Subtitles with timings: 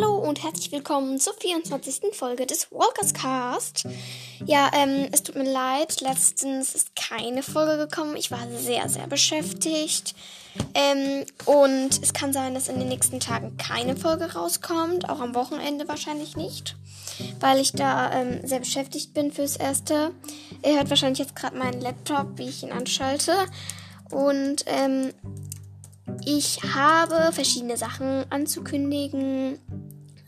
[0.00, 2.14] Hallo und herzlich willkommen zur 24.
[2.14, 3.86] Folge des Walkers Cast.
[4.46, 8.16] Ja, ähm, es tut mir leid, letztens ist keine Folge gekommen.
[8.16, 10.14] Ich war sehr, sehr beschäftigt.
[10.72, 15.10] Ähm, und es kann sein, dass in den nächsten Tagen keine Folge rauskommt.
[15.10, 16.76] Auch am Wochenende wahrscheinlich nicht.
[17.38, 20.12] Weil ich da ähm, sehr beschäftigt bin fürs Erste.
[20.64, 23.34] Ihr hört wahrscheinlich jetzt gerade meinen Laptop, wie ich ihn anschalte.
[24.10, 25.12] Und ähm,
[26.24, 29.58] ich habe verschiedene Sachen anzukündigen.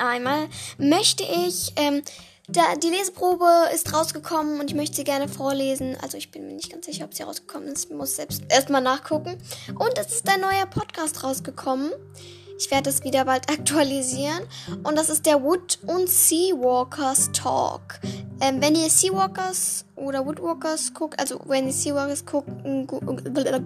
[0.02, 0.48] Einmal
[0.78, 2.02] möchte ich, ähm,
[2.48, 5.96] da, die Leseprobe ist rausgekommen und ich möchte sie gerne vorlesen.
[6.02, 7.84] Also ich bin mir nicht ganz sicher, ob sie rausgekommen ist.
[7.88, 9.38] Ich muss selbst erstmal nachgucken.
[9.78, 11.92] Und es ist ein neuer Podcast rausgekommen.
[12.58, 14.40] Ich werde es wieder bald aktualisieren.
[14.82, 18.00] Und das ist der Wood und Seawalkers Talk.
[18.42, 22.50] Ähm, wenn ihr Seawalkers oder Woodwalkers guckt, also wenn ihr Seawalkers guckt,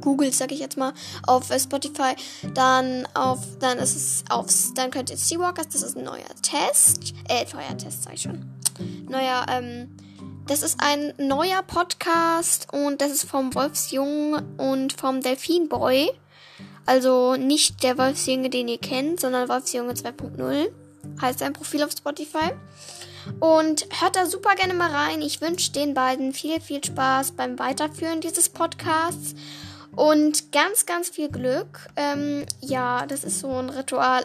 [0.02, 0.92] googelt, sag ich jetzt mal,
[1.26, 2.14] auf äh, Spotify,
[2.52, 7.14] dann auf, dann ist es aufs, dann könnt ihr Seawalkers, das ist ein neuer Test,
[7.30, 8.44] äh, neuer Test, sag ich schon.
[9.08, 9.96] Neuer, ähm,
[10.46, 16.10] das ist ein neuer Podcast und das ist vom Wolfsjungen und vom Delfinboy.
[16.84, 20.68] Also nicht der Wolfsjunge, den ihr kennt, sondern Wolfsjunge 2.0
[21.20, 22.52] heißt sein Profil auf Spotify.
[23.40, 25.22] Und hört da super gerne mal rein.
[25.22, 29.34] Ich wünsche den beiden viel, viel Spaß beim Weiterführen dieses Podcasts.
[29.94, 31.88] Und ganz, ganz viel Glück.
[31.96, 34.24] Ähm, ja, das ist so ein Ritual.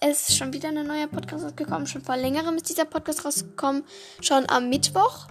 [0.00, 1.86] Es ist schon wieder ein neuer Podcast rausgekommen.
[1.86, 3.84] Schon vor längerem ist dieser Podcast rausgekommen.
[4.20, 5.28] Schon am Mittwoch.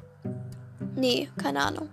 [0.95, 1.89] Nee, keine Ahnung.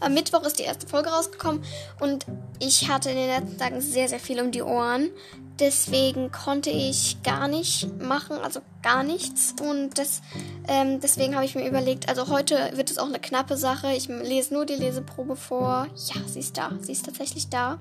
[0.00, 1.62] Am Mittwoch ist die erste Folge rausgekommen
[2.00, 2.26] und
[2.58, 5.10] ich hatte in den letzten Tagen sehr, sehr viel um die Ohren.
[5.58, 9.54] Deswegen konnte ich gar nicht machen, also gar nichts.
[9.58, 10.20] Und das,
[10.68, 13.92] ähm, deswegen habe ich mir überlegt, also heute wird es auch eine knappe Sache.
[13.92, 15.86] Ich lese nur die Leseprobe vor.
[15.96, 16.72] Ja, sie ist da.
[16.82, 17.78] Sie ist tatsächlich da.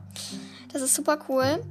[0.71, 1.61] Das ist super cool.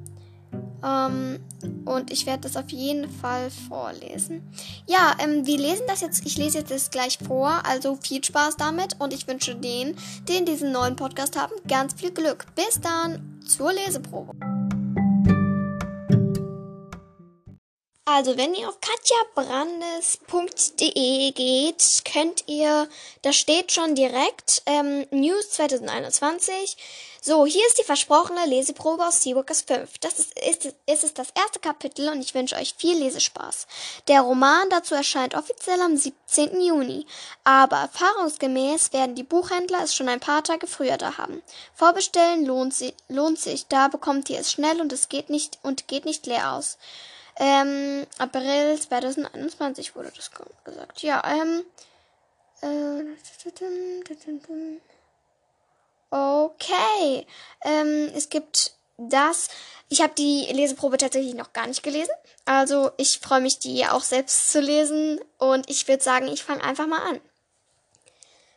[0.85, 1.41] Ähm,
[1.85, 4.43] und ich werde das auf jeden Fall vorlesen.
[4.87, 6.27] Ja, ähm, wir lesen das jetzt.
[6.27, 7.63] Ich lese jetzt das gleich vor.
[7.65, 9.01] Also viel Spaß damit.
[9.01, 9.97] Und ich wünsche denen,
[10.29, 12.45] die diesen neuen Podcast haben, ganz viel Glück.
[12.55, 14.35] Bis dann zur Leseprobe.
[18.07, 22.87] Also, wenn ihr auf katjabrandes.de geht, könnt ihr,
[23.23, 26.77] da steht schon direkt ähm, News 2021.
[27.27, 29.97] So, hier ist die versprochene Leseprobe aus Seawalkers 5.
[29.97, 33.67] Das ist, ist, ist, ist das erste Kapitel und ich wünsche euch viel Lesespaß.
[34.09, 36.61] Der Roman dazu erscheint offiziell am 17.
[36.61, 37.07] Juni,
[37.43, 41.43] aber erfahrungsgemäß werden die Buchhändler es schon ein paar Tage früher da haben.
[41.73, 45.89] Vorbestellen lohnt, sie, lohnt sich, da bekommt ihr es schnell und es geht nicht und
[45.89, 46.77] geht nicht leer aus.
[47.39, 50.31] Ähm, April 2021 wurde das
[50.63, 51.01] gesagt.
[51.01, 51.65] Ja, ähm.
[52.61, 53.05] Äh,
[56.15, 57.27] okay.
[57.63, 59.49] Ähm, es gibt das.
[59.89, 62.13] Ich habe die Leseprobe tatsächlich noch gar nicht gelesen.
[62.45, 65.21] Also ich freue mich, die auch selbst zu lesen.
[65.39, 67.21] Und ich würde sagen, ich fange einfach mal an.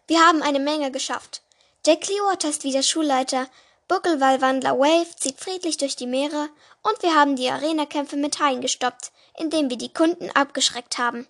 [0.07, 1.41] Wir haben eine Menge geschafft.
[1.85, 3.47] Jack Clearwater ist wieder Schulleiter.
[3.87, 6.49] Buckelwallwandler Wave zieht friedlich durch die Meere
[6.83, 11.25] und wir haben die Arenakämpfe mit Haien gestoppt, indem wir die Kunden abgeschreckt haben.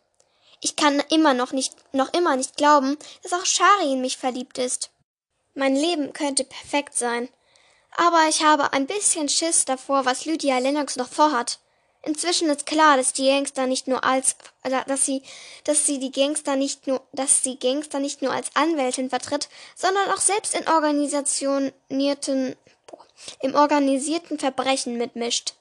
[0.59, 4.57] Ich kann immer noch nicht, noch immer nicht glauben, dass auch Shari in mich verliebt
[4.57, 4.89] ist.
[5.57, 7.29] Mein Leben könnte perfekt sein.
[7.95, 11.57] Aber ich habe ein bisschen Schiss davor, was Lydia Lennox noch vorhat.
[12.03, 15.23] Inzwischen ist klar, dass die Gangster nicht nur als, äh, dass sie,
[15.63, 20.11] dass sie die Gangster nicht nur, dass sie Gangster nicht nur als Anwältin vertritt, sondern
[20.11, 22.55] auch selbst in organisationierten,
[23.41, 25.55] im organisierten Verbrechen mitmischt.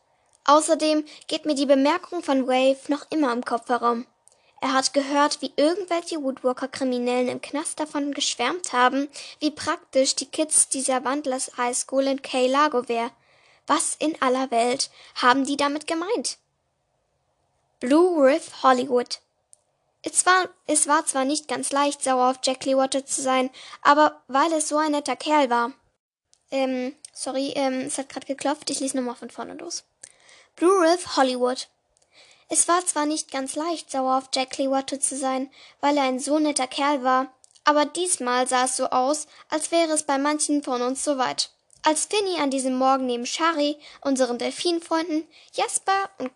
[0.44, 4.06] Außerdem geht mir die Bemerkung von Wave noch immer im Kopf herum.
[4.60, 9.08] Er hat gehört, wie irgendwelche Woodwalker-Kriminellen im Knast davon geschwärmt haben,
[9.38, 13.10] wie praktisch die Kids dieser Wandlers High School in Key Lago wäre.
[13.66, 16.38] Was in aller Welt haben die damit gemeint?
[17.80, 19.20] Blue Riff Hollywood.
[20.02, 23.50] Es war, es war zwar nicht ganz leicht, sauer auf Jack Lewater zu sein,
[23.82, 25.72] aber weil es so ein netter Kerl war.
[26.50, 28.70] Ähm, sorry, ähm, es hat gerade geklopft.
[28.70, 29.84] Ich lese nochmal von vorne los.
[30.54, 31.68] Blue Riff Hollywood.
[32.48, 35.50] Es war zwar nicht ganz leicht, sauer auf Jack Lewater zu sein,
[35.80, 37.32] weil er ein so netter Kerl war,
[37.64, 41.50] aber diesmal sah es so aus, als wäre es bei manchen von uns soweit.
[41.82, 46.30] Als Finny an diesem Morgen neben Shari, unseren Delfinfreunden, Jasper und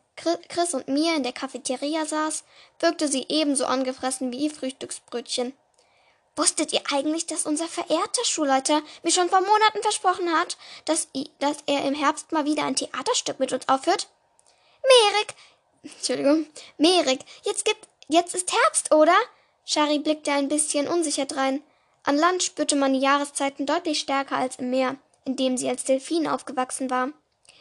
[0.49, 2.45] Chris und mir in der Cafeteria saß,
[2.81, 5.55] wirkte sie ebenso angefressen wie ihr Frühstücksbrötchen.
[6.37, 11.09] Wusstet ihr eigentlich, dass unser verehrter Schulleiter mir schon vor Monaten versprochen hat, dass,
[11.39, 14.09] dass er im Herbst mal wieder ein Theaterstück mit uns aufführt?
[14.83, 15.35] Merik,
[15.83, 16.47] Entschuldigung,
[16.79, 19.17] Merik, jetzt gibt, jetzt ist Herbst, oder?
[19.65, 21.63] Shari blickte ein bisschen unsicher drein.
[22.03, 25.85] An Land spürte man die Jahreszeiten deutlich stärker als im Meer in dem sie als
[25.85, 27.11] Delfin aufgewachsen war.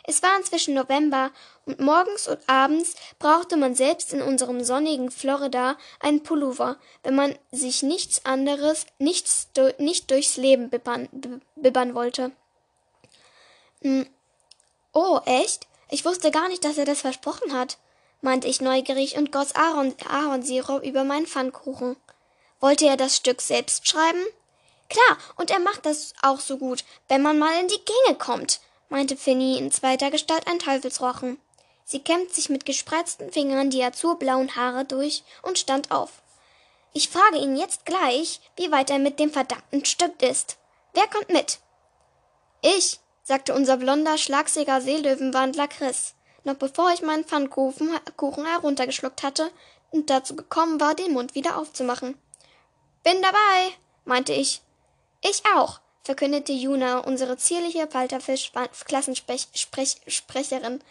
[0.04, 1.32] Es war inzwischen November
[1.66, 7.38] und morgens und abends brauchte man selbst in unserem sonnigen Florida einen Pullover, wenn man
[7.52, 11.10] sich nichts anderes, nichts, nicht durchs Leben bibbern,
[11.56, 12.32] bibbern wollte.
[13.82, 14.08] Hm.
[14.94, 15.68] Oh, echt?
[15.92, 17.78] Ich wusste gar nicht, dass er das versprochen hat,
[18.22, 21.96] meinte ich neugierig und goss Ahorn, Ahornsirup über meinen Pfannkuchen.
[22.60, 24.24] Wollte er das Stück selbst schreiben?
[24.90, 28.60] Klar, und er macht das auch so gut, wenn man mal in die Gänge kommt,
[28.90, 31.40] meinte Finny in zweiter Gestalt ein Teufelsrochen.
[31.86, 36.22] Sie kämmt sich mit gespreizten Fingern die azurblauen Haare durch und stand auf.
[36.94, 40.58] Ich frage ihn jetzt gleich, wie weit er mit dem verdammten Stück ist.
[40.94, 41.60] Wer kommt mit?
[42.62, 47.98] Ich, sagte unser blonder, schlagsiger Seelöwenwandler Chris, noch bevor ich meinen Pfannkuchen
[48.46, 49.52] heruntergeschluckt hatte
[49.92, 52.18] und dazu gekommen war, den Mund wieder aufzumachen.
[53.04, 53.70] Bin dabei,
[54.06, 54.62] meinte ich.
[55.22, 60.82] Ich auch, verkündete Juna, unsere zierliche Falterfisch-Klassensprecherin,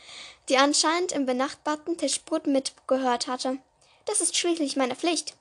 [0.48, 3.58] die anscheinend im benachbarten Tischbrot mitgehört hatte.
[4.06, 5.34] Das ist schließlich meine Pflicht.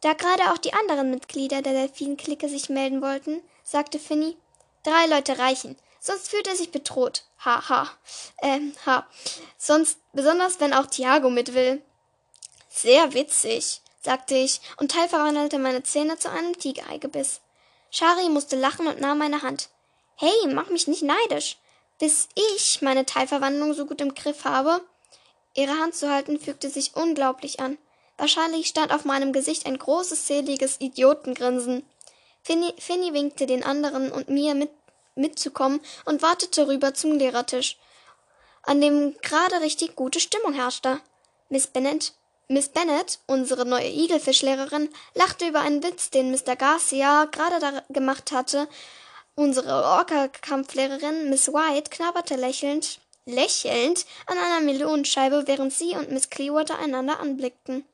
[0.00, 4.36] Da gerade auch die anderen Mitglieder der Delfinklicke sich melden wollten, sagte Finny,
[4.82, 7.24] drei Leute reichen, sonst fühlt er sich bedroht.
[7.44, 7.90] Ha, ha.
[8.42, 9.06] Ähm, ha.
[9.56, 11.80] Sonst, besonders wenn auch Thiago mit will.
[12.68, 17.40] Sehr witzig, sagte ich und teilverwandelte meine Zähne zu einem Tigereigebiss.
[17.90, 19.68] Shari musste lachen und nahm meine Hand.
[20.16, 21.58] Hey, mach mich nicht neidisch.
[21.98, 24.80] Bis ich meine Teilverwandlung so gut im Griff habe.
[25.54, 27.78] Ihre Hand zu halten fügte sich unglaublich an.
[28.16, 31.84] Wahrscheinlich stand auf meinem Gesicht ein großes, seliges Idiotengrinsen.
[32.42, 34.70] Finny, Finny winkte den anderen und mir mit,
[35.14, 37.78] mitzukommen und wartete rüber zum Lehrertisch,
[38.62, 41.00] an dem gerade richtig gute Stimmung herrschte.
[41.48, 42.14] Miss Bennett
[42.52, 46.54] Miss Bennet, unsere neue Igelfischlehrerin, lachte über einen Witz, den Mr.
[46.54, 48.68] Garcia gerade gemacht hatte.
[49.34, 56.78] Unsere Orca-Kampflehrerin Miss White knabberte lächelnd, lächelnd an einer Melonenscheibe, während sie und Miss Clearwater
[56.78, 57.86] einander anblickten.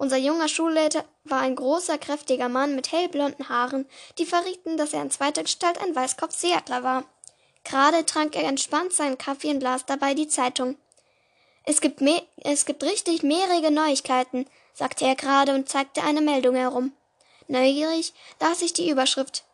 [0.00, 3.86] Unser junger Schulleiter war ein großer, kräftiger Mann mit hellblonden Haaren,
[4.16, 7.04] die verrieten, dass er in zweiter Gestalt ein Weißkopf-Seatler war.
[7.64, 10.76] Gerade trank er entspannt seinen Kaffee und las dabei die Zeitung.
[11.64, 12.00] Es gibt,
[12.38, 16.94] es gibt richtig mehrere Neuigkeiten, sagte er gerade und zeigte eine Meldung herum.
[17.46, 19.44] Neugierig las ich die Überschrift.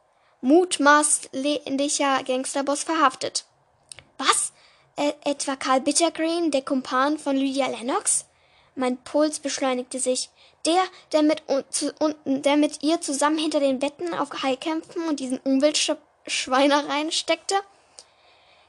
[0.42, 3.46] Mutmaßlicher Gangsterboss verhaftet.
[4.16, 4.52] Was?
[4.96, 8.26] E etwa Karl Bittergreen, der Kumpan von Lydia Lennox?
[8.76, 10.28] Mein Puls beschleunigte sich.
[10.66, 10.82] Der,
[11.12, 11.42] der mit,
[12.26, 17.54] der mit ihr zusammen hinter den Wetten auf Highkämpfen und diesen Umweltschweinereien steckte?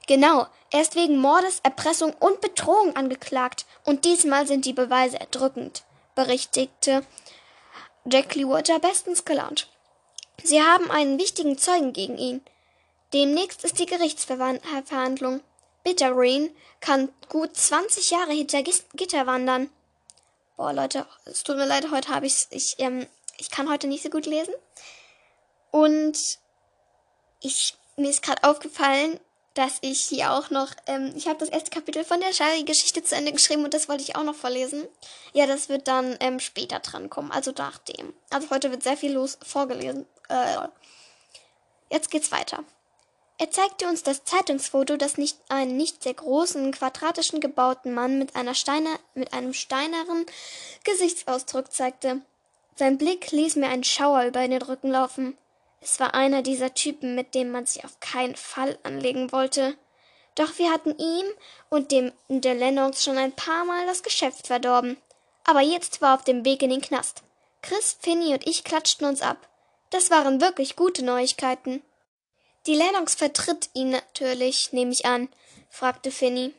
[0.07, 3.65] Genau, er ist wegen Mordes, Erpressung und Bedrohung angeklagt.
[3.83, 5.83] Und diesmal sind die Beweise erdrückend,
[6.15, 7.05] berichtigte
[8.05, 9.67] Jack Clearwater bestens gelaunt.
[10.44, 12.41] Sie haben einen wichtigen Zeugen gegen ihn.
[13.13, 15.41] Demnächst ist die Gerichtsverhandlung.
[15.83, 19.69] Bittergreen kann gut 20 Jahre hinter Gitter wandern.
[20.57, 23.06] Boah, Leute, es tut mir leid, heute habe ich ich ähm,
[23.38, 24.54] ich kann heute nicht so gut lesen.
[25.69, 26.39] Und
[27.42, 29.19] ich mir ist gerade aufgefallen,
[29.54, 33.15] dass ich hier auch noch, ähm, ich habe das erste Kapitel von der Shari-Geschichte zu
[33.15, 34.88] Ende geschrieben und das wollte ich auch noch vorlesen.
[35.33, 38.13] Ja, das wird dann ähm, später dran kommen, also nach dem.
[38.31, 40.07] Also heute wird sehr viel los vorgelesen.
[40.30, 40.68] Äh,
[41.92, 42.63] jetzt geht's weiter.
[43.39, 48.35] Er zeigte uns das Zeitungsfoto, das nicht einen nicht sehr großen, quadratischen gebauten Mann mit
[48.35, 50.25] einer Steine, mit einem steineren
[50.83, 52.21] Gesichtsausdruck zeigte.
[52.75, 55.37] Sein Blick ließ mir einen Schauer über den Rücken laufen.
[55.81, 59.77] Es war einer dieser Typen, mit dem man sich auf keinen Fall anlegen wollte.
[60.33, 61.25] Doch wir hatten ihm
[61.69, 64.97] und dem der Lennox schon ein paar Mal das Geschäft verdorben.
[65.44, 67.23] Aber jetzt war auf dem Weg in den Knast.
[67.61, 69.47] Chris, Finny und ich klatschten uns ab.
[69.91, 71.81] Das waren wirklich gute Neuigkeiten.
[72.68, 75.30] Die Lennox vertritt ihn natürlich, nehme ich an,
[75.69, 76.54] fragte Finny.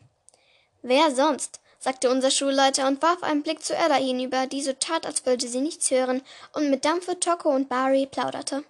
[0.81, 1.61] Wer sonst?
[1.79, 5.47] sagte unser Schulleiter und warf einen Blick zu Ella hinüber, die so tat, als wollte
[5.49, 6.23] sie nichts hören
[6.55, 8.65] und mit Dampfe Tocco und Barry plauderte.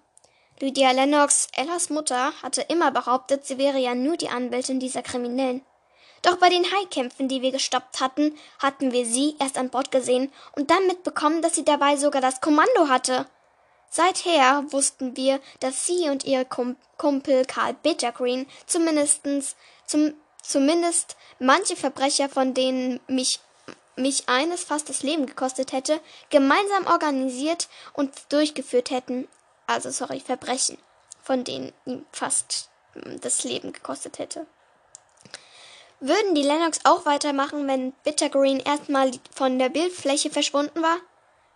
[0.59, 5.65] Lydia Lennox, Ellas Mutter, hatte immer behauptet, sie wäre ja nur die Anwältin dieser Kriminellen.
[6.23, 10.33] Doch bei den Haikämpfen, die wir gestoppt hatten, hatten wir sie erst an Bord gesehen
[10.57, 13.27] und dann mitbekommen, dass sie dabei sogar das Kommando hatte.
[13.91, 22.29] Seither wussten wir, dass sie und ihr Kumpel Karl Bittergreen zumindestens, zum, zumindest manche Verbrecher,
[22.29, 23.41] von denen mich,
[23.97, 29.27] mich eines fast das Leben gekostet hätte, gemeinsam organisiert und durchgeführt hätten
[29.69, 30.79] also sorry, Verbrechen,
[31.23, 34.47] von denen ihm fast hm, das Leben gekostet hätte.
[36.01, 40.97] Würden die Lennox auch weitermachen, wenn Bittergreen erstmal von der Bildfläche verschwunden war?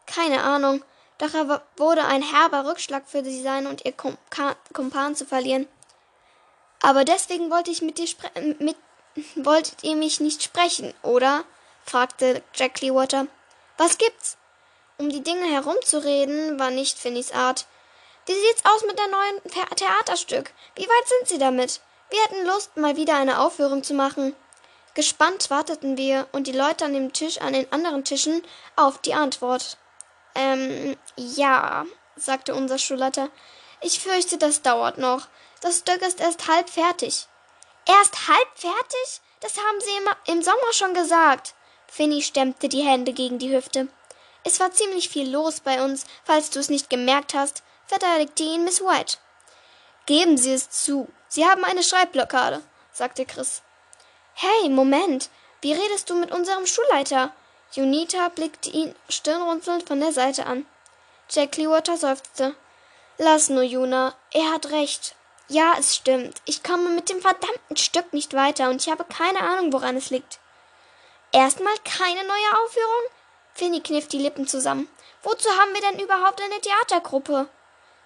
[0.07, 0.85] Keine Ahnung,
[1.19, 5.69] doch er wurde ein herber Rückschlag für sie sein und ihr Kumpan zu verlieren.
[6.83, 8.09] Aber deswegen wollte ich mit dir,
[8.59, 8.76] mit,
[9.37, 11.45] wolltet ihr mich nicht sprechen, oder?
[11.85, 13.26] fragte Jack Clearwater.
[13.78, 14.37] Was gibt's?
[14.99, 17.66] Um die Dinge herumzureden, war nicht Finnys Art.
[18.26, 20.52] Wie sieht's aus mit der neuen Theaterstück?
[20.76, 21.81] Wie weit sind Sie damit?
[22.11, 24.37] Wir hätten Lust, mal wieder eine Aufführung zu machen.
[24.95, 28.42] Gespannt warteten wir und die Leute an dem Tisch, an den anderen Tischen,
[28.76, 29.78] auf die Antwort.
[30.35, 31.85] Ähm, ja,
[32.17, 33.31] sagte unser Schulleiter.
[33.81, 35.29] Ich fürchte, das dauert noch.
[35.61, 37.27] Das Stück ist erst halb fertig.
[37.87, 39.21] Erst halb fertig?
[39.41, 41.55] Das haben Sie im, im Sommer schon gesagt.
[41.89, 43.89] Finny stemmte die Hände gegen die Hüfte.
[44.45, 48.65] Es war ziemlich viel los bei uns, falls du es nicht gemerkt hast, verteidigte ihn
[48.65, 49.19] Miss White.
[50.07, 51.09] Geben Sie es zu.
[51.29, 52.62] Sie haben eine Schreibblockade,
[52.93, 53.62] sagte Chris.
[54.35, 55.29] Hey, Moment.
[55.61, 57.33] Wie redest du mit unserem Schulleiter?
[57.75, 60.67] Junita blickte ihn stirnrunzelnd von der Seite an.
[61.31, 62.55] Jack Clearwater seufzte.
[63.19, 64.14] Lass nur, Juna.
[64.33, 65.14] Er hat recht.
[65.49, 66.43] Ja, es stimmt.
[66.45, 70.11] Ich komme mit dem verdammten Stück nicht weiter und ich habe keine Ahnung, woran es
[70.11, 70.38] liegt.
[71.33, 73.05] Erstmal keine neue Aufführung?
[73.55, 74.88] Finny kniff die Lippen zusammen.
[75.23, 77.49] Wozu haben wir denn überhaupt eine Theatergruppe?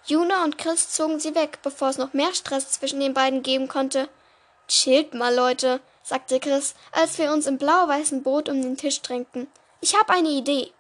[0.05, 3.67] Juna und Chris zogen sie weg, bevor es noch mehr Stress zwischen den beiden geben
[3.67, 4.09] konnte.
[4.69, 9.49] Chillt mal, Leute, sagte Chris, als wir uns im blau-weißen Boot um den Tisch drängten.
[9.81, 10.73] Ich habe eine Idee.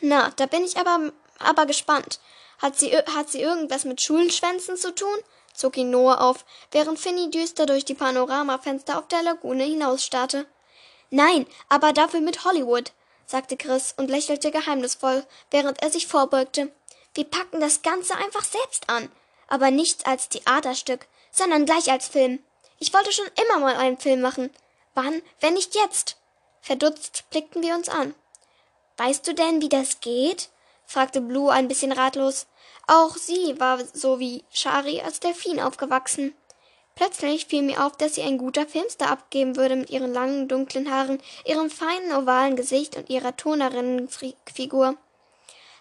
[0.00, 2.18] Na, da bin ich aber, aber gespannt.
[2.58, 5.18] Hat sie, hat sie irgendwas mit Schulenschwänzen zu tun?
[5.52, 10.46] zog ihn Noah auf, während Finny düster durch die Panoramafenster auf der Lagune hinausstarrte.
[11.10, 12.92] Nein, aber dafür mit Hollywood,
[13.26, 16.72] sagte Chris und lächelte geheimnisvoll, während er sich vorbeugte.
[17.12, 19.10] Wir packen das Ganze einfach selbst an.
[19.48, 22.38] Aber nicht als Theaterstück, sondern gleich als Film.
[22.78, 24.50] Ich wollte schon immer mal einen Film machen.
[24.94, 26.16] Wann, wenn nicht jetzt?
[26.60, 28.14] Verdutzt blickten wir uns an.
[28.96, 30.50] Weißt du denn, wie das geht?
[30.86, 32.46] fragte Blue ein bisschen ratlos.
[32.86, 36.34] Auch sie war so wie Shari als Delfin aufgewachsen.
[36.94, 40.90] Plötzlich fiel mir auf, dass sie ein guter Filmstar abgeben würde mit ihren langen, dunklen
[40.90, 44.96] Haaren, ihrem feinen, ovalen Gesicht und ihrer Turnerinnenfigur.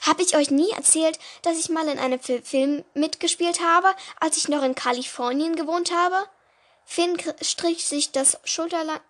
[0.05, 3.87] Hab ich euch nie erzählt, dass ich mal in einem Film mitgespielt habe,
[4.19, 6.27] als ich noch in Kalifornien gewohnt habe?
[6.89, 9.01] Finn strich sich das Schulterlang,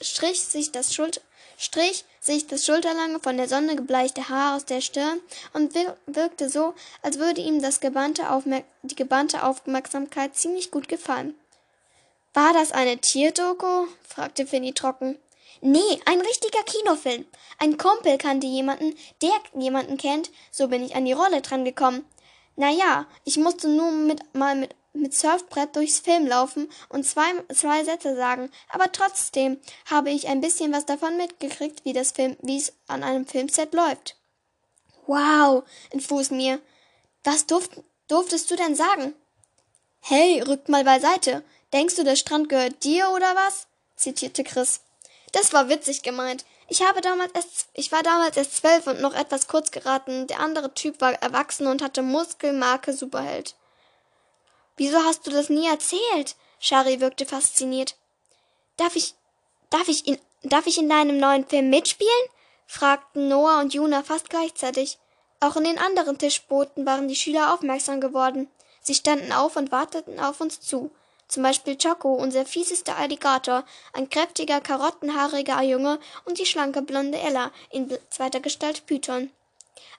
[0.00, 1.20] strich sich das Schulter,
[1.56, 5.20] strich sich das schulterlange, von der Sonne gebleichte Haar aus der Stirn
[5.52, 5.72] und
[6.06, 8.24] wirkte so, als würde ihm das gebannte
[8.82, 11.34] die gebannte Aufmerksamkeit ziemlich gut gefallen.
[12.34, 13.86] War das eine Tierdoku?
[14.02, 15.16] fragte Finny trocken.
[15.60, 17.26] Nee, ein richtiger Kinofilm.
[17.58, 22.04] Ein Kumpel kannte jemanden, der jemanden kennt, so bin ich an die Rolle dran gekommen.
[22.56, 27.32] Na ja, ich musste nur mit, mal mit mit Surfbrett durchs Film laufen und zwei,
[27.54, 32.36] zwei Sätze sagen, aber trotzdem habe ich ein bisschen was davon mitgekriegt, wie das Film,
[32.40, 34.16] wie es an einem Filmset läuft.
[35.06, 36.60] Wow, entfuhr es mir.
[37.24, 37.72] Was durft,
[38.08, 39.14] durftest du denn sagen?
[40.00, 41.42] Hey, rückt mal beiseite.
[41.72, 43.66] Denkst du, der Strand gehört dir oder was?
[43.96, 44.80] zitierte Chris.
[45.32, 46.44] Das war witzig gemeint.
[46.68, 50.26] Ich habe damals erst, ich war damals erst zwölf und noch etwas kurz geraten.
[50.26, 53.54] Der andere Typ war erwachsen und hatte Muskelmarke Superheld.
[54.80, 56.36] Wieso hast du das nie erzählt?
[56.58, 57.96] Shari wirkte fasziniert.
[58.78, 59.14] Darf ich,
[59.68, 62.10] darf ich in, darf ich in deinem neuen Film mitspielen?
[62.66, 64.96] fragten Noah und Juna fast gleichzeitig.
[65.38, 68.48] Auch in den anderen Tischbooten waren die Schüler aufmerksam geworden.
[68.80, 70.90] Sie standen auf und warteten auf uns zu.
[71.28, 77.52] Zum Beispiel Choco, unser fiesester Alligator, ein kräftiger, karottenhaariger Junge und die schlanke blonde Ella
[77.68, 79.30] in zweiter Gestalt Python.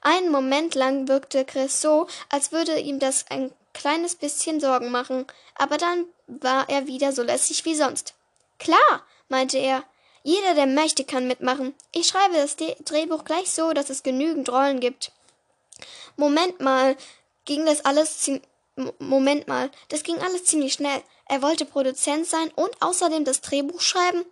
[0.02, 5.26] Einen Moment lang wirkte Chris so, als würde ihm das ein kleines bisschen Sorgen machen,
[5.56, 8.14] aber dann war er wieder so lässig wie sonst.
[8.60, 9.84] Klar, meinte er,
[10.24, 11.74] jeder, der möchte, kann mitmachen.
[11.92, 15.12] Ich schreibe das Drehbuch gleich so, dass es genügend Rollen gibt.
[16.16, 16.96] Moment mal,
[17.46, 18.30] ging das alles
[19.00, 21.02] Moment mal, das ging alles ziemlich schnell.
[21.28, 24.26] Er wollte Produzent sein und außerdem das Drehbuch schreiben.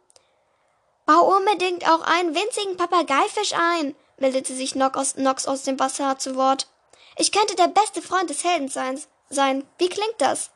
[1.05, 6.17] Bau unbedingt auch einen winzigen Papageifisch ein, meldete sich Nox aus, Nox aus dem Wasser
[6.19, 6.67] zu Wort.
[7.17, 9.65] Ich könnte der beste Freund des Heldens sein sein.
[9.77, 10.51] Wie klingt das?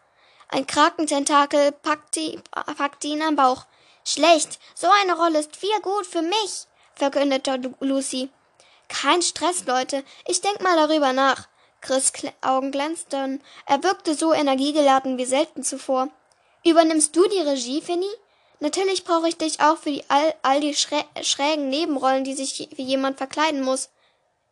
[0.50, 2.42] Ein Krakententakel packte,
[2.78, 3.66] packte ihn am Bauch.
[4.06, 4.60] Schlecht.
[4.76, 8.30] So eine Rolle ist viel gut für mich, verkündete Lucy.
[8.90, 10.04] Kein Stress, Leute.
[10.28, 11.48] Ich denk mal darüber nach.
[11.82, 13.44] Chris' Augen glänzten.
[13.66, 16.10] Er wirkte so energiegeladen wie selten zuvor.
[16.66, 18.10] Übernimmst du die Regie, Finny?
[18.60, 22.70] Natürlich brauche ich dich auch für die all, all die schrä schrägen Nebenrollen, die sich
[22.76, 23.90] wie jemand verkleiden muss.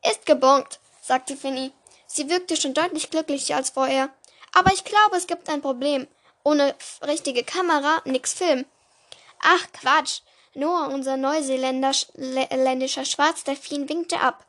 [0.03, 1.71] Ist gebongt, sagte Finny.
[2.13, 4.09] Sie wirkte schon deutlich glücklicher als vorher.
[4.51, 6.07] Aber ich glaube, es gibt ein Problem.
[6.43, 8.65] Ohne richtige Kamera nix Film.
[9.41, 10.19] Ach Quatsch.
[10.53, 14.45] Noah, unser neuseeländischer Schwarzdelfin, winkte ab.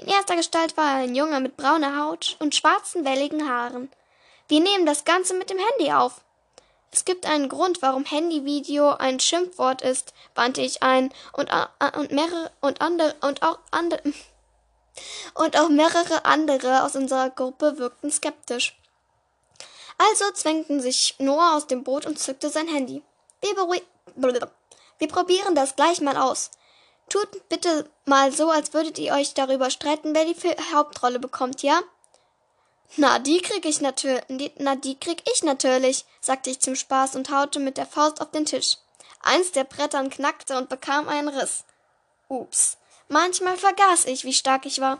[0.00, 3.90] In erster Gestalt war er ein Junge mit brauner Haut und schwarzen, welligen Haaren.
[4.46, 6.20] Wir nehmen das Ganze mit dem Handy auf.
[6.92, 11.50] Es gibt einen Grund, warum Handyvideo ein Schimpfwort ist, wandte ich ein, und,
[11.96, 14.00] und mehrere und andere und auch andere
[15.34, 18.76] und auch mehrere andere aus unserer Gruppe wirkten skeptisch.
[19.98, 23.02] Also zwängten sich Noah aus dem Boot und zückte sein Handy.
[23.42, 23.56] Wir,
[24.98, 26.50] wir probieren das gleich mal aus.
[27.10, 30.36] Tut bitte mal so, als würdet ihr euch darüber streiten, wer die
[30.72, 31.80] Hauptrolle bekommt, ja?
[32.96, 37.30] Na, die krieg ich natürlich, na, die krieg ich natürlich, sagte ich zum Spaß und
[37.30, 38.78] haute mit der Faust auf den Tisch.
[39.22, 41.64] Eins der Brettern knackte und bekam einen Riss.
[42.28, 42.78] Ups.
[43.12, 44.98] Manchmal vergaß ich, wie stark ich war.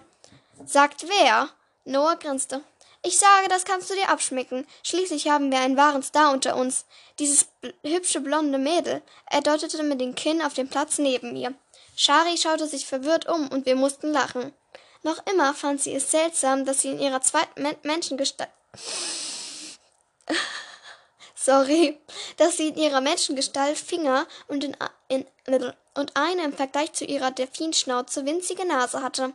[0.67, 1.49] Sagt wer?
[1.85, 2.61] Noah grinste.
[3.05, 4.67] Ich sage, das kannst du dir abschmecken.
[4.83, 6.87] Schließlich haben wir einen wahren Star unter uns.
[7.21, 7.47] Dieses
[7.85, 9.01] hübsche blonde Mädel.
[9.27, 11.55] Er deutete mit dem Kinn auf den Platz neben mir.
[11.95, 14.53] Shari schaute sich verwirrt um und wir mussten lachen.
[15.03, 18.51] Noch immer fand sie es seltsam, dass sie in ihrer zweiten Men Menschengestalt
[21.41, 21.99] sorry,
[22.37, 24.77] dass sie in ihrer Menschengestalt Finger und, in,
[25.09, 25.27] in,
[25.95, 29.33] und eine im Vergleich zu ihrer Delfinschnauze winzige Nase hatte.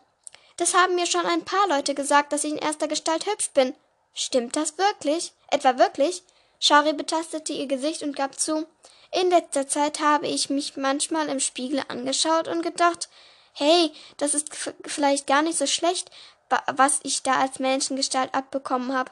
[0.58, 3.76] Das haben mir schon ein paar Leute gesagt, dass ich in erster Gestalt hübsch bin.
[4.14, 5.34] Stimmt das wirklich?
[5.52, 6.24] Etwa wirklich?
[6.60, 8.66] Shari betastete ihr Gesicht und gab zu.
[9.12, 13.10] In letzter Zeit habe ich mich manchmal im Spiegel angeschaut und gedacht,
[13.54, 14.50] hey, das ist
[14.86, 16.12] vielleicht gar nicht so schlecht,
[16.74, 19.12] was ich da als Menschengestalt abbekommen habe.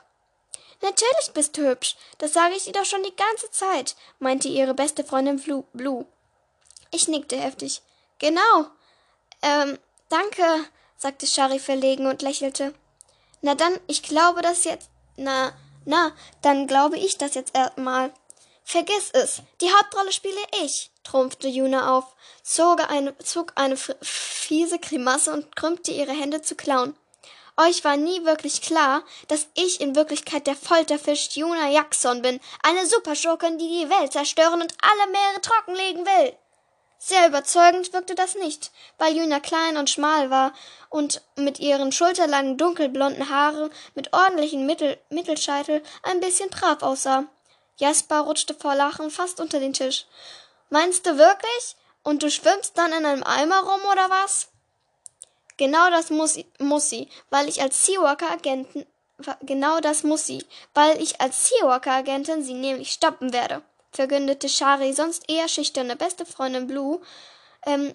[0.83, 4.73] Natürlich bist du hübsch, das sage ich dir doch schon die ganze Zeit, meinte ihre
[4.73, 6.05] beste Freundin Blue.
[6.91, 7.81] Ich nickte heftig.
[8.19, 8.67] Genau.
[9.41, 10.43] Ähm, danke,
[10.97, 12.73] sagte Shari verlegen und lächelte.
[13.41, 14.89] Na dann, ich glaube das jetzt.
[15.15, 15.53] Na,
[15.85, 16.11] na,
[16.41, 18.11] dann glaube ich das jetzt erstmal.
[18.65, 22.13] Vergiss es, die Hauptrolle spiele ich, trumpfte Juna auf,
[22.43, 26.93] zog eine, zog eine fiese Grimasse und krümmte ihre Hände zu Clown.
[27.55, 32.87] Euch war nie wirklich klar, dass ich in Wirklichkeit der Folterfisch Juna Jackson bin, eine
[32.87, 36.35] Superschurkin, die die Welt zerstören und alle Meere trockenlegen will.
[36.97, 40.53] Sehr überzeugend wirkte das nicht, weil Juna klein und schmal war
[40.89, 47.25] und mit ihren schulterlangen dunkelblonden Haaren mit ordentlichen Mittel Mittelscheitel ein bisschen brav aussah.
[47.75, 50.05] Jasper rutschte vor Lachen fast unter den Tisch.
[50.69, 51.75] Meinst du wirklich?
[52.03, 54.47] Und du schwimmst dann in einem Eimer rum oder was?
[55.57, 58.85] Genau das muss, muss sie, weil ich als Seawalker-Agentin
[59.41, 63.61] genau das muss sie, weil ich als Seawalker-Agentin sie nämlich stoppen werde,
[63.91, 66.99] verkündete Shari, sonst eher schüchterne beste Freundin Blue,
[67.65, 67.93] ähm,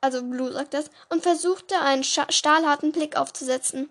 [0.00, 3.90] also Blue sagt das, und versuchte einen stahlharten Blick aufzusetzen.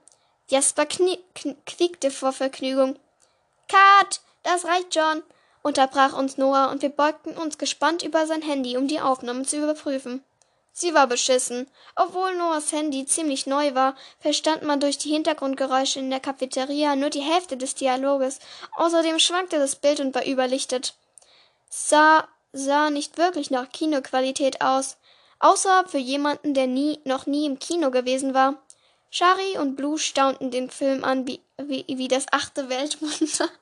[0.50, 3.00] Jasper quiekte vor Vergnügung.
[3.68, 5.24] Kat, das reicht schon,
[5.64, 9.58] unterbrach uns Noah, und wir beugten uns gespannt über sein Handy, um die Aufnahmen zu
[9.58, 10.24] überprüfen.
[10.76, 11.70] Sie war beschissen.
[11.96, 17.12] Obwohl Noahs Handy ziemlich neu war, verstand man durch die Hintergrundgeräusche in der Cafeteria nur
[17.12, 18.40] die Hälfte des Dialoges.
[18.76, 20.96] Außerdem schwankte das Bild und war überlichtet.
[21.70, 24.98] Sah, sah nicht wirklich nach Kinoqualität aus.
[25.40, 28.64] Außer für jemanden, der nie, noch nie im Kino gewesen war.
[29.12, 33.50] Shari und Blue staunten den Film an wie, wie, wie das achte Weltwunder.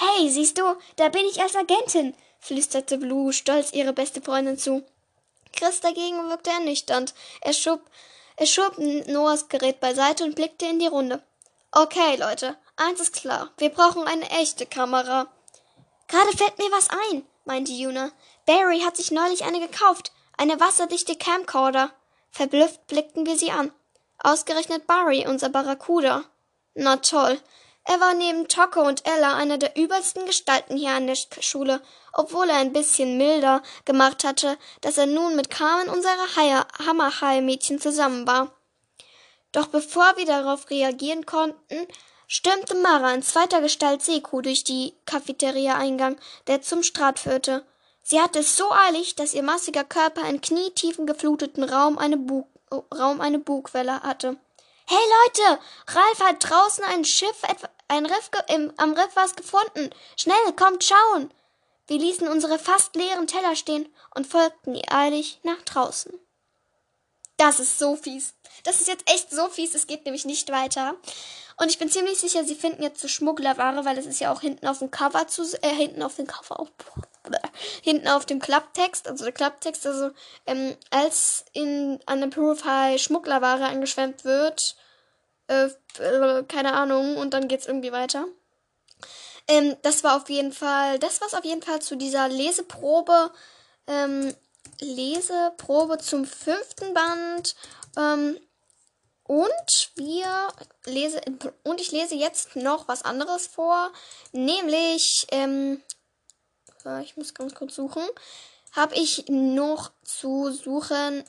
[0.00, 0.62] Hey, siehst du,
[0.94, 4.84] da bin ich als Agentin, flüsterte Blue stolz ihre beste Freundin zu.
[5.58, 7.14] Chris dagegen wirkte ernüchternd.
[7.40, 7.80] Er schob,
[8.36, 11.20] er schob Noahs Gerät beiseite und blickte in die Runde.
[11.72, 13.50] Okay, Leute, eins ist klar.
[13.58, 15.26] Wir brauchen eine echte Kamera.
[16.06, 18.12] Gerade fällt mir was ein, meinte Juna.
[18.46, 20.12] Barry hat sich neulich eine gekauft.
[20.36, 21.90] Eine wasserdichte Camcorder.
[22.30, 23.72] Verblüfft blickten wir sie an.
[24.18, 26.24] Ausgerechnet Barry, unser Barracuda.
[26.74, 27.40] Na toll.
[27.90, 31.80] Er war neben Tocco und Ella einer der übelsten Gestalten hier an der Schule,
[32.12, 38.26] obwohl er ein bisschen milder gemacht hatte, dass er nun mit Carmen unserer Hammerhai-Mädchen zusammen
[38.26, 38.52] war.
[39.52, 41.88] Doch bevor wir darauf reagieren konnten,
[42.26, 47.64] stürmte Mara in zweiter Gestalt Seku durch die Cafeteria-Eingang, der zum Strat führte.
[48.02, 52.48] Sie hatte es so eilig, dass ihr massiger Körper in knietiefen gefluteten Raum eine, Bug
[52.94, 54.36] Raum eine Bugwelle hatte.
[54.86, 57.42] Hey Leute, Ralf hat draußen ein Schiff,
[57.88, 59.90] ein Riff im, am Riff was gefunden.
[60.16, 61.32] Schnell, kommt schauen.
[61.86, 66.12] Wir ließen unsere fast leeren Teller stehen und folgten ihr eilig nach draußen.
[67.38, 68.34] Das ist so fies.
[68.64, 70.96] Das ist jetzt echt so fies, es geht nämlich nicht weiter.
[71.56, 74.40] Und ich bin ziemlich sicher, sie finden jetzt so Schmugglerware, weil es ist ja auch
[74.40, 76.68] hinten auf dem Cover zu, äh, hinten auf dem Cover, oh,
[77.82, 80.10] hinten auf dem Klapptext, also der Klapptext, also,
[80.46, 84.76] ähm, als in an Proof High Schmugglerware angeschwemmt wird,
[85.48, 88.26] äh, keine Ahnung, und dann geht's irgendwie weiter.
[89.48, 93.32] Ähm, das war auf jeden Fall, das war's auf jeden Fall zu dieser Leseprobe,
[93.86, 94.34] ähm,
[94.80, 97.56] Leseprobe zum fünften Band,
[97.96, 98.38] ähm,
[99.24, 100.48] Und wir
[100.86, 101.20] lese
[101.62, 103.92] und ich lese jetzt noch was anderes vor,
[104.32, 105.82] nämlich ähm,
[107.02, 108.02] ich muss ganz kurz suchen,
[108.72, 111.24] habe ich noch zu suchen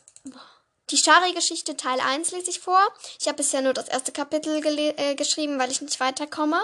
[0.92, 2.80] die Shari-Geschichte Teil 1 lese ich vor.
[3.20, 6.60] Ich habe bisher nur das erste Kapitel äh, geschrieben, weil ich nicht weiterkomme.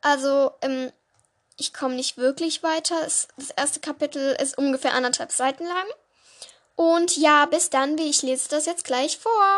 [0.00, 0.92] Also, ähm,
[1.56, 3.06] ich komme nicht wirklich weiter.
[3.06, 5.86] Es, das erste Kapitel ist ungefähr anderthalb Seiten lang.
[6.74, 9.56] Und ja, bis dann, wie ich lese das jetzt gleich vor.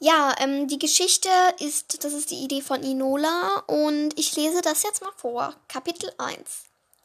[0.00, 4.84] Ja, ähm, die Geschichte ist, das ist die Idee von Inola und ich lese das
[4.84, 5.54] jetzt mal vor.
[5.66, 6.38] Kapitel 1.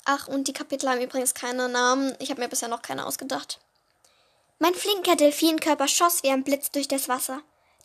[0.06, 2.16] Ach, und die Kapitel haben übrigens keine Namen.
[2.20, 3.60] Ich habe mir bisher noch keine ausgedacht.
[4.64, 7.42] Mein flinker Delfinkörper schoss wie ein Blitz durch das Wasser.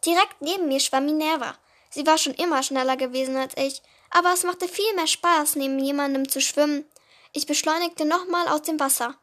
[0.07, 1.57] Direkt neben mir schwamm Minerva.
[1.91, 5.77] Sie war schon immer schneller gewesen als ich, aber es machte viel mehr Spaß, neben
[5.81, 6.85] jemandem zu schwimmen.
[7.33, 9.17] Ich beschleunigte nochmal aus dem Wasser.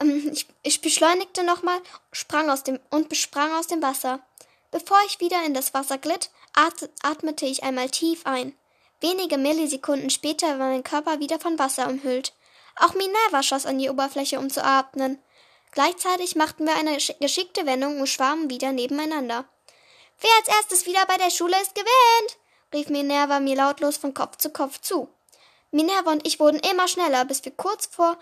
[0.00, 1.80] Ähm, ich, ich beschleunigte nochmal,
[2.12, 4.20] sprang aus dem und besprang aus dem Wasser.
[4.70, 6.30] Bevor ich wieder in das Wasser glitt,
[7.02, 8.54] atmete ich einmal tief ein.
[9.00, 12.32] Wenige Millisekunden später war mein Körper wieder von Wasser umhüllt.
[12.76, 15.18] Auch Minerva schoss an die Oberfläche, um zu atmen.
[15.76, 19.44] Gleichzeitig machten wir eine geschickte Wendung und schwammen wieder nebeneinander.
[20.18, 22.38] Wer als erstes wieder bei der Schule ist, gewinnt!
[22.72, 25.10] rief Minerva mir lautlos von Kopf zu Kopf zu.
[25.72, 28.16] Minerva und ich wurden immer schneller, bis wir kurz vor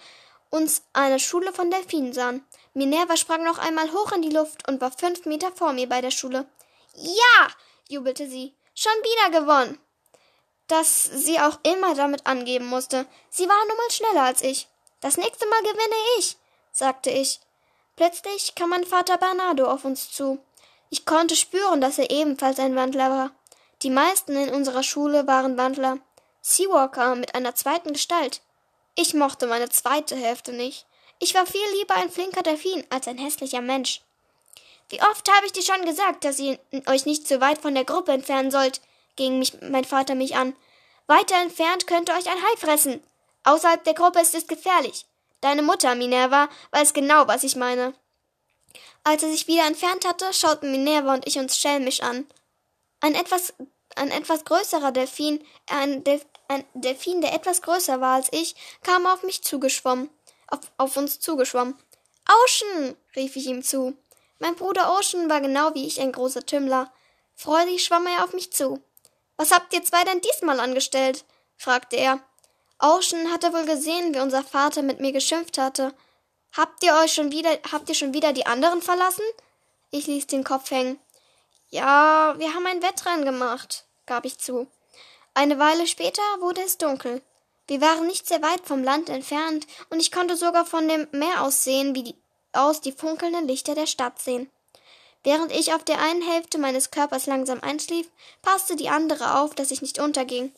[0.51, 2.45] uns eine Schule von Delfinen sahen.
[2.73, 6.01] Minerva sprang noch einmal hoch in die Luft und war fünf Meter vor mir bei
[6.01, 6.47] der Schule.
[6.95, 7.49] Ja!
[7.89, 8.53] jubelte sie.
[8.75, 9.79] Schon wieder gewonnen!
[10.67, 13.07] Dass sie auch immer damit angeben musste.
[13.31, 14.67] Sie war nun mal schneller als ich.
[15.01, 16.37] Das nächste Mal gewinne ich,
[16.73, 17.44] sagte ich.
[17.97, 20.39] Plötzlich kam mein Vater Bernardo auf uns zu.
[20.91, 23.31] Ich konnte spüren, dass er ebenfalls ein Wandler war.
[23.83, 25.99] Die meisten in unserer Schule waren Wandler.
[26.41, 28.43] Seawalker mit einer zweiten Gestalt.
[28.97, 30.87] Ich mochte meine zweite Hälfte nicht.
[31.19, 34.03] Ich war viel lieber ein flinker Delfin als ein hässlicher Mensch.
[34.89, 37.85] Wie oft habe ich dir schon gesagt, dass ihr euch nicht zu weit von der
[37.85, 38.81] Gruppe entfernen sollt,
[39.17, 40.55] ging mich mein Vater mich an.
[41.07, 43.03] Weiter entfernt könnte euch ein Hai fressen.
[43.45, 45.07] Außerhalb der Gruppe ist es gefährlich.
[45.45, 47.93] Deine Mutter, Minerva, weiß genau, was ich meine.
[49.03, 52.27] Als er sich wieder entfernt hatte, schauten Minerva und ich uns schelmisch an.
[53.01, 53.53] Ein etwas,
[53.95, 59.07] ein etwas größerer Delfin, ein, Delf, ein Delfin, der etwas größer war als ich, kam
[59.07, 60.09] auf mich zugeschwommen
[60.47, 61.77] auf, auf uns zugeschwommen.
[62.27, 62.97] Ocean!
[63.15, 63.95] rief ich ihm zu.
[64.39, 66.91] Mein Bruder Ocean war genau wie ich ein großer Tümmler.
[67.35, 68.83] Freudig schwamm er auf mich zu.
[69.37, 71.27] Was habt ihr zwei denn diesmal angestellt?
[71.59, 72.21] fragte er.
[72.85, 75.95] Ocean hatte wohl gesehen, wie unser Vater mit mir geschimpft hatte.
[76.53, 79.25] Habt ihr euch schon wieder, habt ihr schon wieder die anderen verlassen?
[79.91, 80.99] Ich ließ den Kopf hängen.
[81.71, 84.67] Ja, wir haben ein Wettrennen gemacht, gab ich zu.
[85.33, 87.23] Eine Weile später wurde es dunkel.
[87.69, 91.41] Wir waren nicht sehr weit vom Land entfernt, und ich konnte sogar von dem Meer
[91.43, 92.15] aus sehen, wie die,
[92.53, 94.51] aus die funkelnden Lichter der Stadt sehen.
[95.23, 98.11] Während ich auf der einen Hälfte meines Körpers langsam einschlief,
[98.43, 100.53] passte die andere auf, dass ich nicht unterging.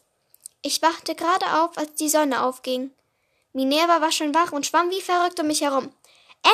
[0.62, 2.90] Ich wachte gerade auf, als die Sonne aufging.
[3.52, 5.92] Minerva war schon wach und schwamm wie verrückt um mich herum.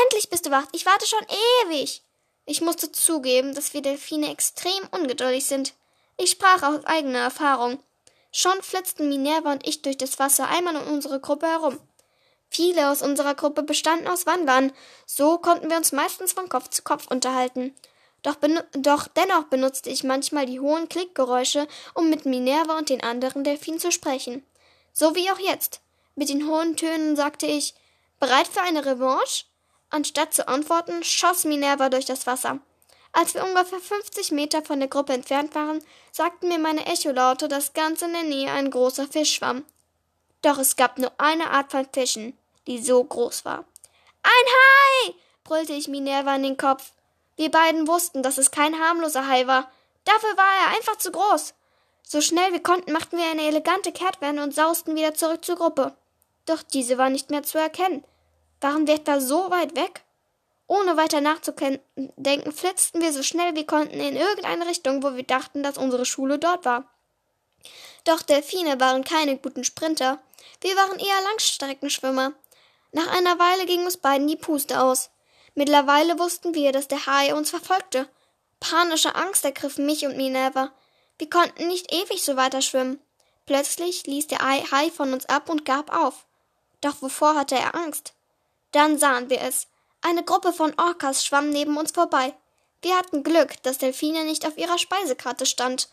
[0.05, 0.67] Endlich bist du wach.
[0.73, 1.27] Ich warte schon
[1.65, 2.03] ewig.
[2.45, 5.75] Ich musste zugeben, dass wir Delfine extrem ungeduldig sind.
[6.17, 7.83] Ich sprach aus eigener Erfahrung.
[8.31, 11.79] Schon flitzten Minerva und ich durch das Wasser einmal um unsere Gruppe herum.
[12.49, 14.73] Viele aus unserer Gruppe bestanden aus Wandern,
[15.07, 17.75] so konnten wir uns meistens von Kopf zu Kopf unterhalten.
[18.23, 18.37] Doch,
[18.73, 23.81] doch dennoch benutzte ich manchmal die hohen Klickgeräusche, um mit Minerva und den anderen Delfinen
[23.81, 24.45] zu sprechen.
[24.93, 25.81] So wie auch jetzt.
[26.15, 27.75] Mit den hohen Tönen sagte ich
[28.21, 29.47] Bereit für eine Revanche?
[29.91, 32.61] Anstatt zu antworten, schoss Minerva durch das Wasser.
[33.13, 37.75] Als wir ungefähr 50 Meter von der Gruppe entfernt waren, sagten mir meine Echolaute, dass
[37.75, 39.65] ganz in der Nähe ein großer Fisch schwamm.
[40.41, 43.65] Doch es gab nur eine Art von Fischen, die so groß war.
[44.23, 45.15] Ein Hai!
[45.45, 46.93] brüllte ich Minerva in den Kopf.
[47.43, 49.69] Wir beiden wussten, dass es kein harmloser Hai war.
[50.05, 51.55] Dafür war er einfach zu groß.
[52.05, 55.97] So schnell wir konnten, machten wir eine elegante Kehrtwende und sausten wieder zurück zur Gruppe.
[56.47, 58.05] Doch diese war nicht mehr zu erkennen.
[58.61, 60.05] Waren wir etwa so weit weg?
[60.69, 65.65] Ohne weiter nachzudenken, flitzten wir so schnell wir konnten in irgendeine Richtung, wo wir dachten,
[65.65, 66.85] dass unsere Schule dort war.
[68.05, 70.23] Doch Delfine waren keine guten Sprinter.
[70.61, 72.35] Wir waren eher Langstreckenschwimmer.
[72.93, 75.11] Nach einer Weile ging uns beiden die Puste aus.
[75.55, 78.09] Mittlerweile wussten wir, dass der Hai uns verfolgte.
[78.61, 80.73] Panische Angst ergriff mich und Minerva.
[81.19, 83.01] Wir konnten nicht ewig so weiter schwimmen.
[83.47, 86.27] Plötzlich ließ der Hai von uns ab und gab auf.
[86.81, 88.15] Doch wovor hatte er Angst?
[88.73, 89.67] Dann sahen wir es.
[90.01, 92.35] Eine Gruppe von Orcas schwamm neben uns vorbei.
[92.81, 95.89] Wir hatten Glück, dass Delfine nicht auf ihrer Speisekarte stand.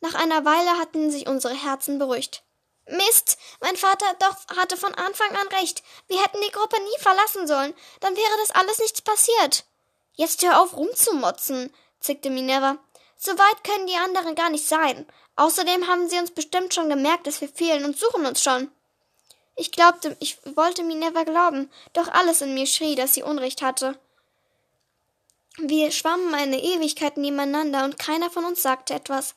[0.00, 2.42] Nach einer Weile hatten sich unsere Herzen beruhigt.
[2.90, 5.82] Mist, mein Vater doch hatte von Anfang an recht.
[6.08, 9.64] Wir hätten die Gruppe nie verlassen sollen, dann wäre das alles nichts passiert.
[10.14, 12.78] Jetzt hör auf rumzumotzen, zickte Minerva.
[13.16, 15.06] So weit können die anderen gar nicht sein.
[15.36, 18.70] Außerdem haben sie uns bestimmt schon gemerkt, dass wir fehlen und suchen uns schon.
[19.56, 23.98] Ich glaubte, ich wollte Minerva glauben, doch alles in mir schrie, dass sie Unrecht hatte.
[25.58, 29.34] Wir schwammen eine Ewigkeit nebeneinander und keiner von uns sagte etwas.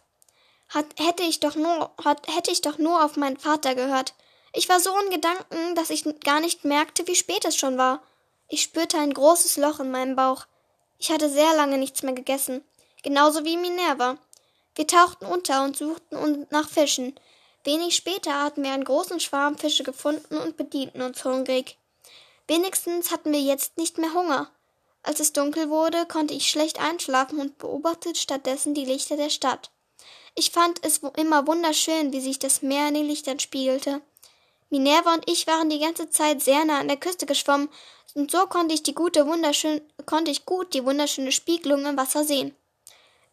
[0.74, 4.16] Hat, hätte ich doch nur, hat, hätte ich doch nur auf meinen Vater gehört.
[4.54, 8.02] Ich war so in Gedanken, dass ich gar nicht merkte, wie spät es schon war.
[8.48, 10.46] Ich spürte ein großes Loch in meinem Bauch.
[10.98, 12.64] Ich hatte sehr lange nichts mehr gegessen,
[13.04, 14.18] genauso wie Minerva.
[14.76, 17.16] Wir tauchten unter und suchten nach Fischen.
[17.64, 21.78] Wenig später hatten wir einen großen Schwarm Fische gefunden und bedienten uns hungrig.
[22.48, 24.50] Wenigstens hatten wir jetzt nicht mehr Hunger.
[25.04, 29.70] Als es dunkel wurde, konnte ich schlecht einschlafen und beobachtete stattdessen die Lichter der Stadt.
[30.36, 34.02] Ich fand es immer wunderschön, wie sich das Meer in den Lichtern spiegelte.
[34.69, 37.69] Minerva und ich waren die ganze Zeit sehr nah an der Küste geschwommen,
[38.13, 42.24] und so konnte ich die gute wunderschön konnte ich gut die wunderschöne Spiegelung im Wasser
[42.24, 42.56] sehen.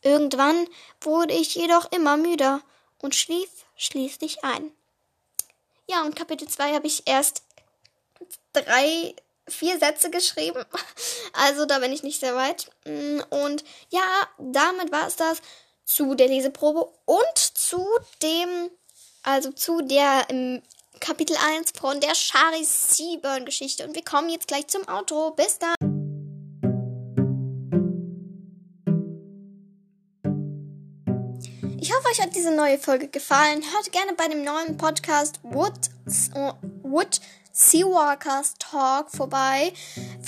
[0.02, 0.66] Irgendwann
[1.02, 2.62] wurde ich jedoch immer müder
[2.98, 4.72] und schlief schließlich ein.
[5.86, 7.42] Ja, und Kapitel 2 habe ich erst
[8.52, 9.14] drei,
[9.46, 10.64] vier Sätze geschrieben.
[11.32, 12.70] Also da bin ich nicht sehr weit.
[13.30, 14.02] Und ja,
[14.38, 15.40] damit war es das
[15.90, 17.85] zu der Leseprobe und zu
[18.22, 18.70] dem,
[19.22, 20.62] also zu der im
[21.00, 23.85] Kapitel 1 von der Shari Seaburn Geschichte.
[23.85, 25.33] Und wir kommen jetzt gleich zum Outro.
[25.33, 25.74] Bis dann!
[31.81, 33.62] Ich hoffe, euch hat diese neue Folge gefallen.
[33.72, 35.90] Hört gerne bei dem neuen Podcast Wood,
[36.83, 37.20] Wood
[37.52, 39.72] Seawalkers Talk vorbei.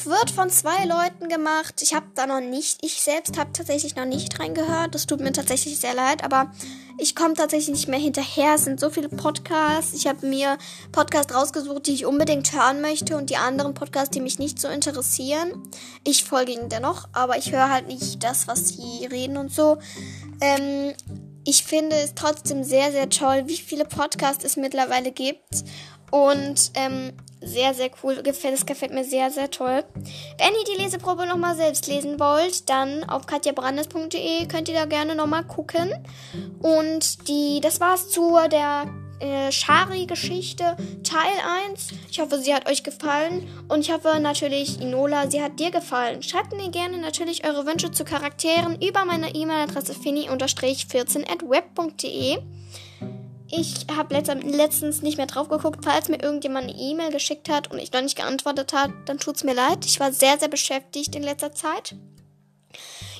[0.04, 1.80] Wird von zwei Leuten gemacht.
[1.82, 4.94] Ich habe da noch nicht, ich selbst habe tatsächlich noch nicht reingehört.
[4.94, 6.50] Das tut mir tatsächlich sehr leid, aber
[6.98, 8.54] ich komme tatsächlich nicht mehr hinterher.
[8.54, 9.94] Es sind so viele Podcasts.
[9.94, 10.58] Ich habe mir
[10.90, 14.68] Podcasts rausgesucht, die ich unbedingt hören möchte und die anderen Podcasts, die mich nicht so
[14.68, 15.62] interessieren.
[16.04, 19.78] Ich folge ihnen dennoch, aber ich höre halt nicht das, was sie reden und so.
[20.40, 20.94] Ähm,
[21.44, 25.64] ich finde es trotzdem sehr, sehr toll, wie viele Podcasts es mittlerweile gibt.
[26.12, 28.22] Und ähm, sehr, sehr cool.
[28.22, 29.82] Das gefällt mir sehr, sehr toll.
[30.38, 35.14] Wenn ihr die Leseprobe nochmal selbst lesen wollt, dann auf katjabrandes.de könnt ihr da gerne
[35.14, 35.90] nochmal gucken.
[36.60, 38.86] Und die, das war's zu der
[39.20, 41.32] äh, Shari-Geschichte Teil
[41.70, 41.88] 1.
[42.10, 43.48] Ich hoffe, sie hat euch gefallen.
[43.68, 46.22] Und ich hoffe natürlich, Inola, sie hat dir gefallen.
[46.22, 52.38] Schreibt mir gerne natürlich eure Wünsche zu Charakteren über meine E-Mail-Adresse finny-14 at web.de.
[53.54, 55.80] Ich habe letztens nicht mehr drauf geguckt.
[55.84, 59.44] Falls mir irgendjemand eine E-Mail geschickt hat und ich noch nicht geantwortet hat, dann tut's
[59.44, 59.84] mir leid.
[59.84, 61.94] Ich war sehr, sehr beschäftigt in letzter Zeit.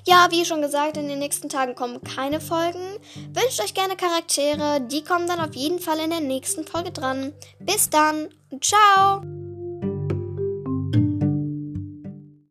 [0.06, 2.98] Ja, wie schon gesagt, in den nächsten Tagen kommen keine Folgen.
[3.34, 4.80] Wünscht euch gerne Charaktere.
[4.80, 7.34] Die kommen dann auf jeden Fall in der nächsten Folge dran.
[7.60, 8.30] Bis dann.
[8.62, 9.20] Ciao.